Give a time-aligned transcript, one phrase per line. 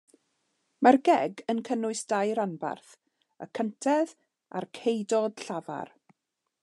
[0.85, 2.95] Mae'r geg yn cynnwys dau ranbarth,
[3.47, 4.15] y cyntedd
[4.61, 5.95] a'r ceudod llafar.